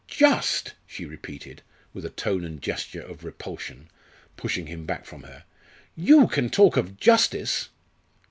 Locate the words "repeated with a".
1.05-2.09